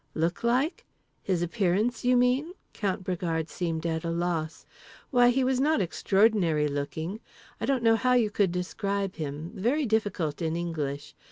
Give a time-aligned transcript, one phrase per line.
[0.15, 0.87] —"Look like?
[1.21, 4.65] His appearance, you mean?" Count Bragard seemed at a loss.
[5.11, 7.19] "Why he was not extraordinary looking.
[7.59, 9.51] I don't know how you could describe him.
[9.53, 11.13] Very difficult in English.